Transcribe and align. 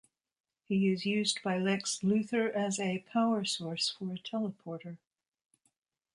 He 0.63 0.89
is 0.91 1.05
used 1.05 1.43
by 1.43 1.59
Lex 1.59 1.99
Luthor 1.99 2.51
as 2.51 2.79
a 2.79 3.05
power 3.13 3.45
source 3.45 3.91
for 3.91 4.11
a 4.15 4.17
teleporter. 4.17 4.97